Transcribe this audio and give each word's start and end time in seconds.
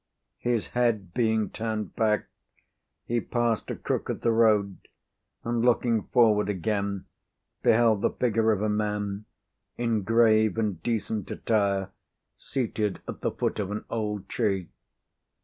His 0.39 0.69
head 0.69 1.13
being 1.13 1.51
turned 1.51 1.95
back, 1.95 2.25
he 3.05 3.21
passed 3.21 3.69
a 3.69 3.75
crook 3.75 4.09
of 4.09 4.21
the 4.21 4.31
road, 4.31 4.77
and, 5.43 5.61
looking 5.63 6.05
forward 6.07 6.49
again, 6.49 7.05
beheld 7.61 8.01
the 8.01 8.09
figure 8.09 8.51
of 8.51 8.63
a 8.63 8.67
man, 8.69 9.25
in 9.77 10.01
grave 10.01 10.57
and 10.57 10.81
decent 10.81 11.29
attire, 11.29 11.91
seated 12.35 12.99
at 13.07 13.21
the 13.21 13.29
foot 13.29 13.59
of 13.59 13.69
an 13.69 13.85
old 13.91 14.27
tree. 14.27 14.69